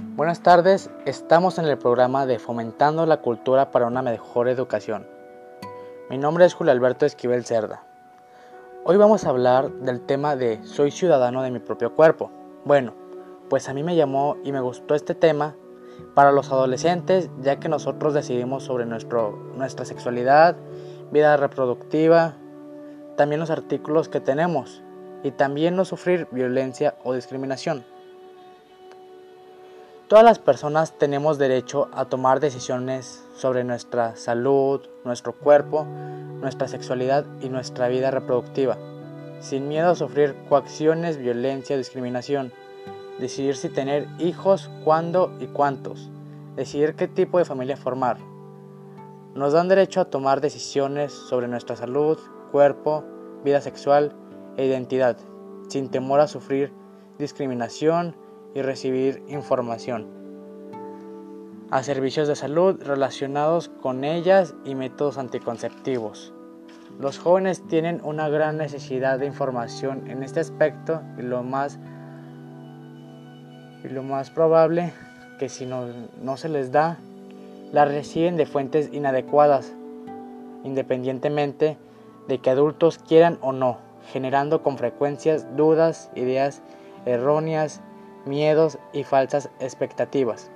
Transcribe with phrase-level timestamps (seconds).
[0.00, 5.08] Buenas tardes, estamos en el programa de Fomentando la Cultura para una Mejor Educación.
[6.08, 7.82] Mi nombre es Julio Alberto Esquivel Cerda.
[8.84, 12.30] Hoy vamos a hablar del tema de Soy ciudadano de mi propio cuerpo.
[12.64, 12.94] Bueno,
[13.50, 15.56] pues a mí me llamó y me gustó este tema
[16.14, 20.54] para los adolescentes, ya que nosotros decidimos sobre nuestro, nuestra sexualidad,
[21.10, 22.36] vida reproductiva,
[23.16, 24.80] también los artículos que tenemos
[25.24, 27.84] y también no sufrir violencia o discriminación.
[30.08, 37.26] Todas las personas tenemos derecho a tomar decisiones sobre nuestra salud, nuestro cuerpo, nuestra sexualidad
[37.42, 38.78] y nuestra vida reproductiva,
[39.40, 42.54] sin miedo a sufrir coacciones, violencia discriminación.
[43.18, 46.08] Decidir si tener hijos, cuándo y cuántos.
[46.56, 48.16] Decidir qué tipo de familia formar.
[49.34, 52.18] Nos dan derecho a tomar decisiones sobre nuestra salud,
[52.50, 53.04] cuerpo,
[53.44, 54.14] vida sexual
[54.56, 55.18] e identidad,
[55.68, 56.72] sin temor a sufrir
[57.18, 58.16] discriminación,
[58.54, 60.18] y recibir información
[61.70, 66.32] a servicios de salud relacionados con ellas y métodos anticonceptivos.
[66.98, 71.78] Los jóvenes tienen una gran necesidad de información en este aspecto y lo más,
[73.84, 74.92] y lo más probable
[75.38, 75.86] que si no,
[76.22, 76.98] no se les da,
[77.72, 79.74] la reciben de fuentes inadecuadas,
[80.64, 81.76] independientemente
[82.26, 83.78] de que adultos quieran o no,
[84.10, 86.62] generando con frecuencias dudas, ideas
[87.04, 87.82] erróneas
[88.26, 90.50] miedos y falsas expectativas.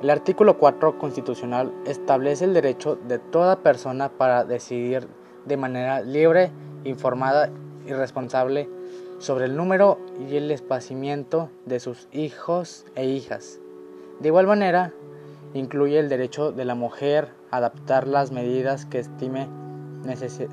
[0.00, 5.08] El artículo 4 constitucional establece el derecho de toda persona para decidir
[5.44, 6.52] de manera libre,
[6.84, 7.50] informada
[7.84, 8.68] y responsable
[9.18, 13.58] sobre el número y el espacimiento de sus hijos e hijas.
[14.20, 14.92] De igual manera,
[15.54, 19.48] incluye el derecho de la mujer a adaptar las medidas que estime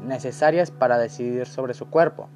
[0.02, 2.29] necesarias para decidir sobre su cuerpo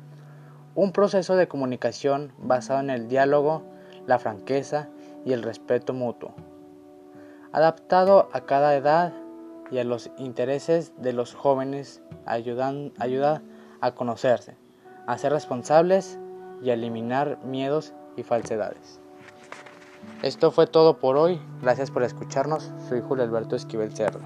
[0.79, 3.63] un proceso de comunicación basado en el diálogo,
[4.07, 4.87] la franqueza
[5.25, 6.33] y el respeto mutuo,
[7.51, 9.11] adaptado a cada edad
[9.71, 13.41] y a los intereses de los jóvenes, ayudan, ayuda
[13.81, 14.55] a conocerse,
[15.05, 16.17] a ser responsables
[16.61, 19.01] y a eliminar miedos y falsedades.
[20.23, 24.21] Esto fue todo por hoy, gracias por escucharnos, soy Julio Alberto Esquivel Cerro.